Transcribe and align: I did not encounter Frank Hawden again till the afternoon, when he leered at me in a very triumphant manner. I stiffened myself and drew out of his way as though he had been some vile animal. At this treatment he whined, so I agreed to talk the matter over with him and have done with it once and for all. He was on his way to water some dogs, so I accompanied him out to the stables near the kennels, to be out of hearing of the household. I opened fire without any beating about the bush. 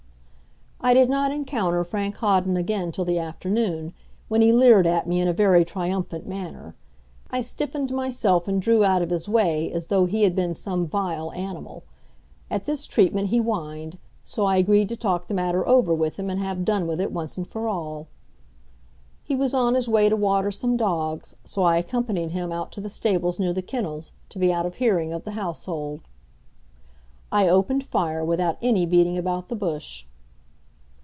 I 0.83 0.95
did 0.95 1.11
not 1.11 1.29
encounter 1.29 1.83
Frank 1.83 2.15
Hawden 2.15 2.57
again 2.57 2.91
till 2.91 3.05
the 3.05 3.19
afternoon, 3.19 3.93
when 4.29 4.41
he 4.41 4.51
leered 4.51 4.87
at 4.87 5.05
me 5.07 5.21
in 5.21 5.27
a 5.27 5.31
very 5.31 5.63
triumphant 5.63 6.25
manner. 6.25 6.75
I 7.29 7.41
stiffened 7.41 7.93
myself 7.93 8.47
and 8.47 8.59
drew 8.59 8.83
out 8.83 9.03
of 9.03 9.11
his 9.11 9.29
way 9.29 9.71
as 9.71 9.87
though 9.87 10.05
he 10.07 10.23
had 10.23 10.35
been 10.35 10.55
some 10.55 10.87
vile 10.87 11.31
animal. 11.33 11.83
At 12.49 12.65
this 12.65 12.87
treatment 12.87 13.29
he 13.29 13.37
whined, 13.37 13.99
so 14.25 14.43
I 14.45 14.57
agreed 14.57 14.89
to 14.89 14.97
talk 14.97 15.27
the 15.27 15.35
matter 15.35 15.65
over 15.67 15.93
with 15.93 16.17
him 16.17 16.31
and 16.31 16.39
have 16.39 16.65
done 16.65 16.87
with 16.87 16.99
it 16.99 17.11
once 17.11 17.37
and 17.37 17.47
for 17.47 17.67
all. 17.67 18.07
He 19.23 19.35
was 19.35 19.53
on 19.53 19.75
his 19.75 19.87
way 19.87 20.09
to 20.09 20.15
water 20.15 20.49
some 20.49 20.77
dogs, 20.77 21.35
so 21.45 21.61
I 21.61 21.77
accompanied 21.77 22.31
him 22.31 22.51
out 22.51 22.71
to 22.71 22.81
the 22.81 22.89
stables 22.89 23.37
near 23.37 23.53
the 23.53 23.61
kennels, 23.61 24.13
to 24.29 24.39
be 24.39 24.51
out 24.51 24.65
of 24.65 24.73
hearing 24.75 25.13
of 25.13 25.25
the 25.25 25.33
household. 25.37 26.01
I 27.31 27.47
opened 27.47 27.85
fire 27.85 28.25
without 28.25 28.57
any 28.63 28.87
beating 28.87 29.15
about 29.15 29.47
the 29.47 29.55
bush. 29.55 30.05